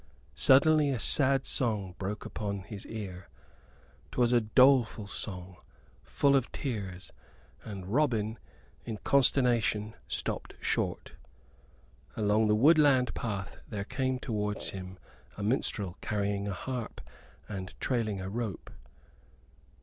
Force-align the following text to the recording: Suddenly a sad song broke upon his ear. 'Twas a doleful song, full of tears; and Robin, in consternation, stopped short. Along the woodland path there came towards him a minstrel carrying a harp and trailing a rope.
Suddenly 0.33 0.89
a 0.89 0.99
sad 0.99 1.45
song 1.45 1.93
broke 1.99 2.25
upon 2.25 2.63
his 2.63 2.87
ear. 2.87 3.29
'Twas 4.11 4.33
a 4.33 4.41
doleful 4.41 5.05
song, 5.05 5.57
full 6.01 6.35
of 6.35 6.51
tears; 6.51 7.13
and 7.63 7.85
Robin, 7.85 8.39
in 8.83 8.97
consternation, 8.97 9.93
stopped 10.07 10.55
short. 10.59 11.11
Along 12.17 12.47
the 12.47 12.55
woodland 12.55 13.13
path 13.13 13.61
there 13.69 13.83
came 13.85 14.17
towards 14.17 14.71
him 14.71 14.97
a 15.37 15.43
minstrel 15.43 15.99
carrying 16.01 16.47
a 16.47 16.53
harp 16.53 16.99
and 17.47 17.79
trailing 17.79 18.19
a 18.19 18.27
rope. 18.27 18.71